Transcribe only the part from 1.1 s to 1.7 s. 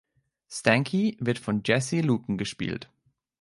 wird von